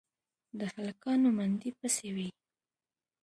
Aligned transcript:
د 0.59 0.61
هلکانو 0.73 1.27
منډې 1.37 1.71
پسې 1.79 2.07
وې. 2.15 2.29